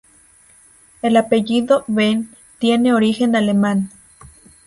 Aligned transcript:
El 1.03 1.15
apellido 1.15 1.83
Behn 1.85 2.35
tiene 2.57 2.91
origen 2.95 3.35
alemán. 3.35 3.91